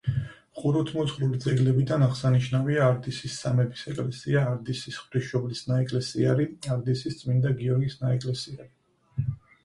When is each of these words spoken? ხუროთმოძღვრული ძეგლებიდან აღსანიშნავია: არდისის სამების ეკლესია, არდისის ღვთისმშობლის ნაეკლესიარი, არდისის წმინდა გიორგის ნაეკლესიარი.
ხუროთმოძღვრული 0.59 1.39
ძეგლებიდან 1.41 2.05
აღსანიშნავია: 2.05 2.79
არდისის 2.93 3.35
სამების 3.41 3.83
ეკლესია, 3.91 4.41
არდისის 4.53 4.97
ღვთისმშობლის 5.01 5.61
ნაეკლესიარი, 5.73 6.47
არდისის 6.77 7.19
წმინდა 7.21 7.53
გიორგის 7.61 7.99
ნაეკლესიარი. 8.05 9.31